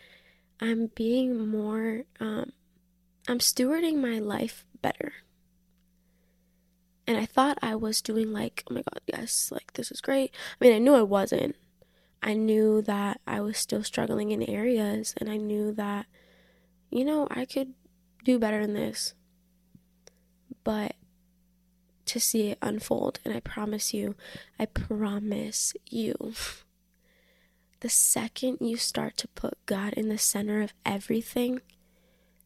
[0.59, 2.51] I'm being more, um,
[3.27, 5.13] I'm stewarding my life better.
[7.07, 10.33] And I thought I was doing like, oh my God, yes, like this is great.
[10.59, 11.55] I mean, I knew I wasn't.
[12.21, 16.07] I knew that I was still struggling in areas, and I knew that,
[16.89, 17.73] you know, I could
[18.23, 19.13] do better than this
[20.65, 20.95] but
[22.05, 23.21] to see it unfold.
[23.23, 24.15] And I promise you,
[24.59, 26.33] I promise you,
[27.81, 31.61] the second you start to put God in the center of everything,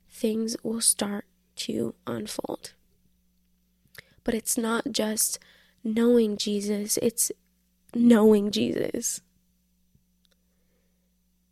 [0.10, 1.26] things will start
[1.58, 2.74] to unfold.
[4.24, 5.40] But it's not just
[5.84, 7.32] knowing Jesus, it's
[7.94, 9.22] knowing Jesus.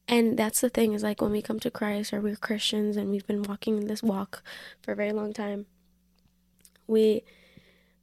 [0.08, 3.10] And that's the thing is like when we come to Christ or we're Christians and
[3.10, 4.42] we've been walking this walk
[4.82, 5.66] for a very long time,
[6.88, 7.24] we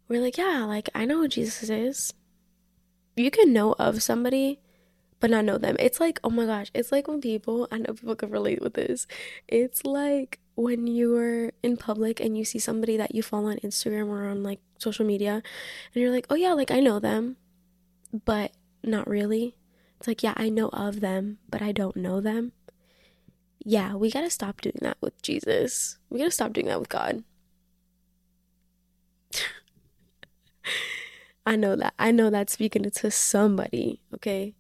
[0.07, 2.13] we're like, yeah, like I know who Jesus is.
[3.17, 4.61] You can know of somebody
[5.25, 5.75] but not know them.
[5.79, 8.75] It's like, oh my gosh, it's like when people, I know people can relate with
[8.75, 9.07] this.
[9.49, 14.09] It's like when you're in public and you see somebody that you follow on Instagram
[14.09, 15.43] or on like social media and
[15.95, 17.39] you're like, oh yeah, like I know them,
[18.27, 18.53] but
[18.83, 19.57] not really.
[19.97, 22.53] It's like, yeah, I know of them, but I don't know them.
[23.65, 25.97] Yeah, we gotta stop doing that with Jesus.
[26.11, 27.25] We gotta stop doing that with God.
[31.47, 31.95] I know that.
[31.99, 34.53] I know that speaking to somebody, okay?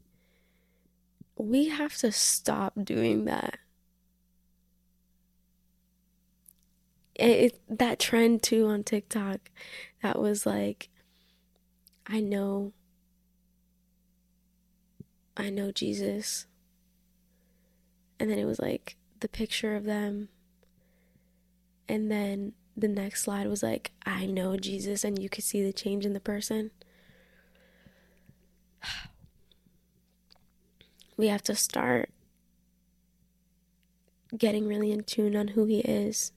[1.36, 3.58] We have to stop doing that.
[7.14, 9.50] It, it, that trend too on TikTok
[10.02, 10.88] that was like
[12.06, 12.72] I know
[15.36, 16.46] I know Jesus.
[18.20, 20.28] And then it was like the picture of them
[21.88, 25.72] and then the next slide was like, I know Jesus, and you could see the
[25.72, 26.70] change in the person.
[31.16, 32.10] We have to start
[34.36, 36.32] getting really in tune on who He is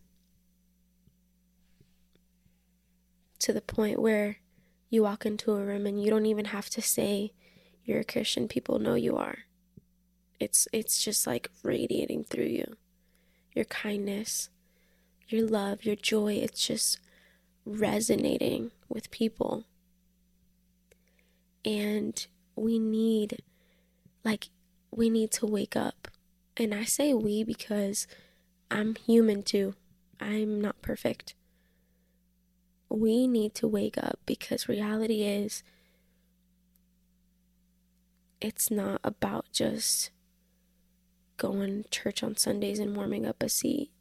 [3.40, 4.38] to the point where
[4.90, 7.34] you walk into a room and you don't even have to say
[7.84, 8.48] you're a Christian.
[8.48, 9.40] People know you are.
[10.40, 12.76] It's it's just like radiating through you.
[13.54, 14.50] Your kindness,
[15.30, 17.00] your love, your joy, it's just
[17.66, 19.66] resonating with people.
[21.66, 22.26] And
[22.56, 23.42] we need
[24.24, 24.50] like
[24.92, 26.08] we need to wake up.
[26.56, 28.08] And I say we because
[28.72, 29.76] I'm human too.
[30.20, 31.36] I'm not perfect.
[32.90, 35.64] We need to wake up because reality is
[38.42, 40.12] it's not about just
[41.38, 43.92] going to church on Sundays and warming up a seat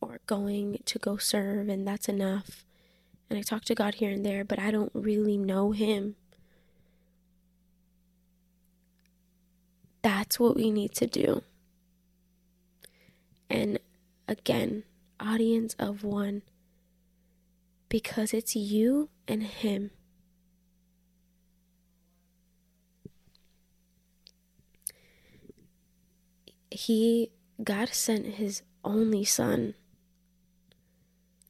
[0.00, 2.64] or going to go serve and that's enough.
[3.28, 6.14] And I talk to God here and there, but I don't really know Him.
[10.06, 11.42] That's what we need to do.
[13.50, 13.80] And
[14.28, 14.84] again,
[15.18, 16.42] audience of one,
[17.88, 19.90] because it's you and Him.
[26.70, 27.32] He,
[27.64, 29.74] God sent His only Son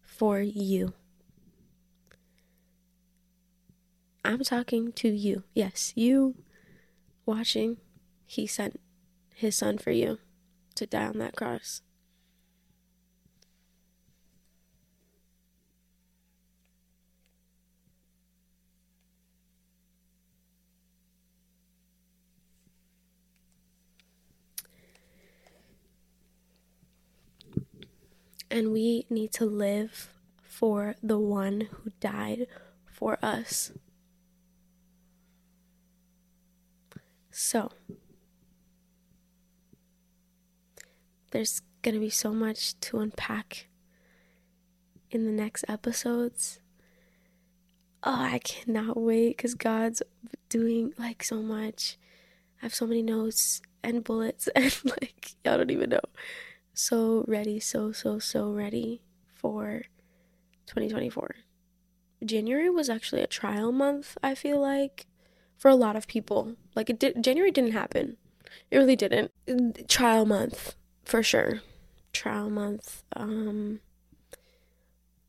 [0.02, 0.94] for you.
[4.24, 5.42] I'm talking to you.
[5.52, 6.36] Yes, you
[7.26, 7.76] watching.
[8.26, 8.80] He sent
[9.34, 10.18] his son for you
[10.76, 11.82] to die on that cross.
[28.50, 30.08] And we need to live
[30.42, 32.46] for the one who died
[32.86, 33.72] for us.
[37.30, 37.70] So,
[41.36, 43.66] there's going to be so much to unpack
[45.10, 46.60] in the next episodes.
[48.02, 50.02] Oh, I cannot wait because God's
[50.48, 51.98] doing like so much.
[52.62, 56.00] I have so many notes and bullets, and like, y'all don't even know
[56.72, 59.02] so ready, so, so, so ready
[59.34, 59.82] for
[60.66, 61.36] 2024.
[62.24, 65.04] January was actually a trial month, I feel like,
[65.58, 66.56] for a lot of people.
[66.74, 68.16] Like, it did, January didn't happen.
[68.70, 69.32] It really didn't.
[69.86, 70.76] Trial month,
[71.06, 71.62] for sure.
[72.12, 73.02] Trial month.
[73.14, 73.80] Um,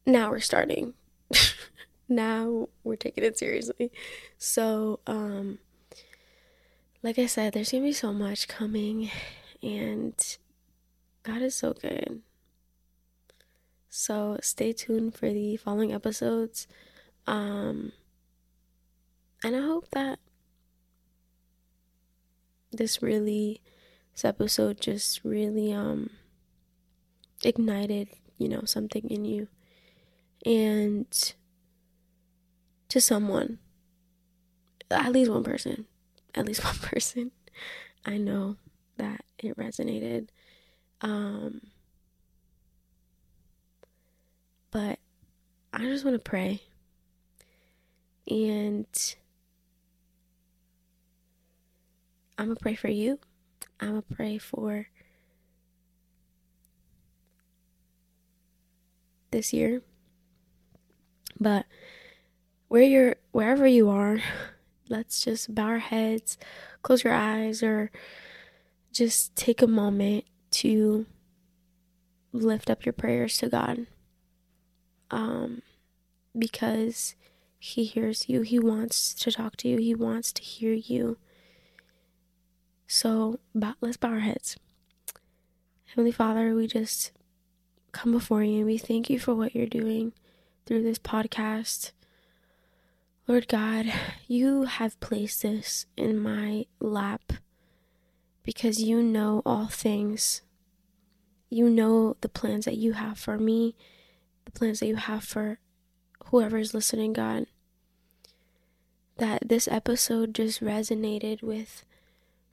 [0.05, 0.93] now we're starting.
[2.09, 3.91] now we're taking it seriously.
[4.37, 5.59] So, um,
[7.03, 9.11] like I said, there's gonna be so much coming,
[9.61, 10.37] and
[11.23, 12.21] God is so good.
[13.89, 16.67] So stay tuned for the following episodes.
[17.25, 17.91] Um,
[19.43, 20.19] and I hope that
[22.71, 23.61] this really,
[24.17, 26.09] this episode just really um
[27.43, 28.09] ignited,
[28.39, 29.47] you know, something in you.
[30.43, 31.05] And
[32.89, 33.59] to someone,
[34.89, 35.85] at least one person,
[36.33, 37.31] at least one person,
[38.05, 38.55] I know
[38.97, 40.29] that it resonated.
[41.01, 41.61] Um,
[44.71, 44.97] but
[45.71, 46.63] I just want to pray.
[48.27, 48.87] And
[52.39, 53.19] I'm going to pray for you.
[53.79, 54.87] I'm going to pray for
[59.31, 59.81] this year.
[61.39, 61.65] But
[62.67, 64.19] where you're wherever you are,
[64.89, 66.37] let's just bow our heads,
[66.81, 67.91] close your eyes or
[68.91, 71.05] just take a moment to
[72.31, 73.85] lift up your prayers to God.
[75.11, 75.61] Um,
[76.37, 77.15] because
[77.59, 81.17] He hears you, He wants to talk to you, He wants to hear you.
[82.87, 84.55] So let's bow our heads.
[85.87, 87.11] Heavenly Father, we just
[87.91, 90.13] come before you and we thank you for what you're doing
[90.65, 91.91] through this podcast.
[93.27, 93.91] Lord God,
[94.27, 97.33] you have placed this in my lap
[98.43, 100.41] because you know all things.
[101.49, 103.75] You know the plans that you have for me,
[104.45, 105.59] the plans that you have for
[106.27, 107.47] whoever is listening, God.
[109.17, 111.83] That this episode just resonated with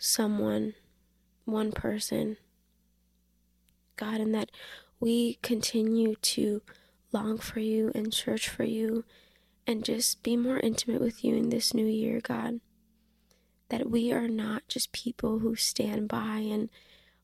[0.05, 0.75] someone,
[1.45, 2.37] one person,
[3.97, 4.51] God, and that
[5.01, 6.63] we continue to
[7.13, 9.05] long for you and search for you
[9.67, 12.61] and just be more intimate with you in this new year, God
[13.69, 16.69] that we are not just people who stand by and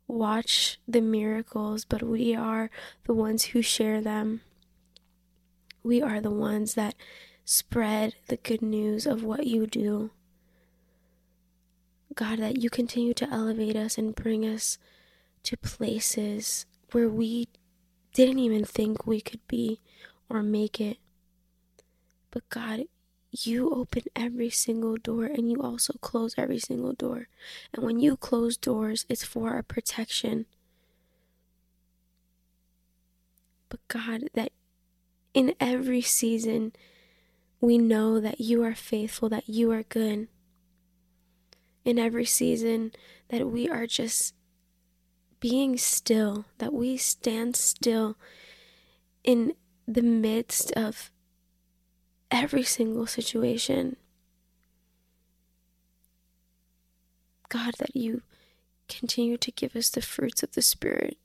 [0.06, 2.70] watch the miracles, but we are
[3.04, 4.40] the ones who share them.
[5.82, 6.94] We are the ones that
[7.44, 10.10] spread the good news of what you do.
[12.14, 14.78] God, that you continue to elevate us and bring us
[15.44, 17.48] to places where we
[18.12, 19.80] didn't even think we could be
[20.28, 20.98] or make it.
[22.30, 22.84] But God,
[23.30, 27.28] you open every single door and you also close every single door.
[27.72, 30.46] And when you close doors, it's for our protection.
[33.68, 34.50] But God, that
[35.32, 36.72] in every season,
[37.60, 40.28] we know that you are faithful, that you are good.
[41.90, 42.92] In every season,
[43.30, 44.32] that we are just
[45.40, 48.16] being still, that we stand still
[49.24, 49.54] in
[49.88, 51.10] the midst of
[52.30, 53.96] every single situation.
[57.48, 58.22] God, that you
[58.88, 61.18] continue to give us the fruits of the Spirit,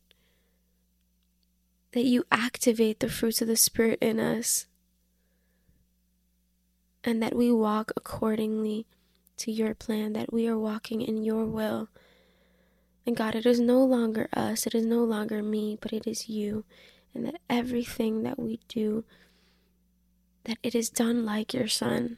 [1.91, 4.65] that you activate the fruits of the Spirit in us,
[7.03, 8.87] and that we walk accordingly
[9.37, 11.89] to your plan, that we are walking in your will.
[13.05, 16.27] And God, it is no longer us, it is no longer me, but it is
[16.27, 16.65] you.
[17.13, 19.05] And that everything that we do,
[20.45, 22.17] that it is done like your Son.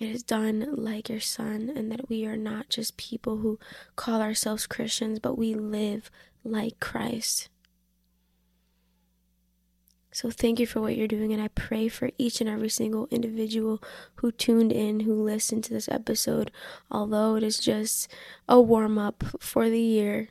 [0.00, 3.58] It is done like your Son, and that we are not just people who
[3.96, 6.10] call ourselves Christians, but we live
[6.44, 7.48] like Christ.
[10.18, 13.06] So thank you for what you're doing, and I pray for each and every single
[13.08, 13.80] individual
[14.16, 16.50] who tuned in, who listened to this episode,
[16.90, 18.08] although it is just
[18.48, 20.30] a warm up for the year.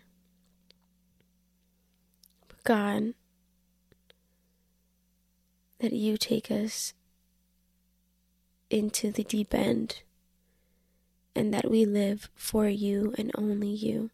[2.65, 3.13] God,
[5.79, 6.93] that you take us
[8.69, 10.01] into the deep end
[11.33, 14.09] and that we live for you and only you.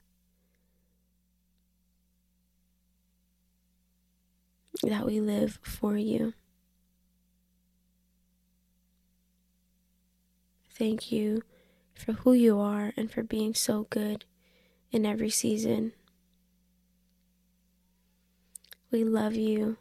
[4.90, 6.34] That we live for you.
[10.70, 11.44] Thank you
[11.94, 14.26] for who you are and for being so good
[14.92, 15.94] in every season.
[18.92, 19.78] We love you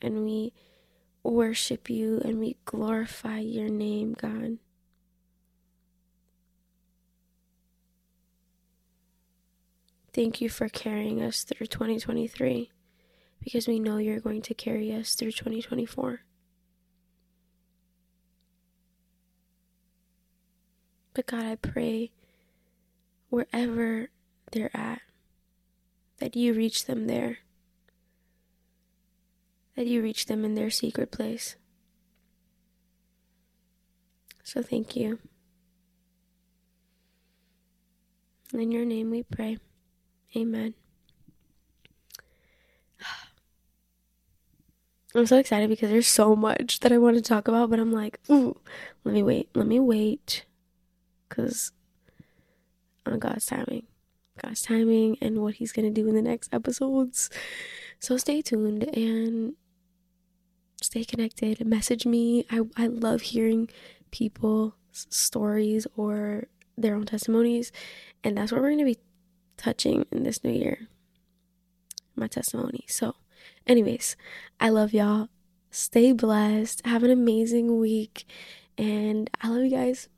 [0.00, 0.52] and we
[1.22, 4.58] worship you and we glorify your name, God.
[10.12, 12.70] Thank you for carrying us through 2023
[13.44, 16.22] because we know you're going to carry us through 2024.
[21.12, 22.10] But God, I pray
[23.28, 24.08] wherever
[24.50, 25.02] they're at,
[26.18, 27.38] that you reach them there,
[29.76, 31.56] that you reach them in their secret place.
[34.42, 35.18] So thank you.
[38.52, 39.58] In your name we pray.
[40.36, 40.74] Amen.
[45.14, 47.92] I'm so excited because there's so much that I want to talk about, but I'm
[47.92, 48.58] like, ooh,
[49.04, 50.44] let me wait, let me wait,
[51.28, 51.70] because
[53.06, 53.86] on God's timing,
[54.42, 57.30] God's timing, and what He's gonna do in the next episodes.
[58.00, 59.54] So stay tuned and
[60.82, 61.64] stay connected.
[61.64, 62.44] Message me.
[62.50, 63.68] I I love hearing
[64.10, 67.70] people's stories or their own testimonies,
[68.24, 68.98] and that's what we're gonna be
[69.56, 70.88] touching in this new year.
[72.16, 72.84] My testimony.
[72.88, 73.14] So
[73.66, 74.16] Anyways,
[74.60, 75.28] I love y'all.
[75.70, 76.86] Stay blessed.
[76.86, 78.26] Have an amazing week.
[78.76, 80.08] And I love you guys.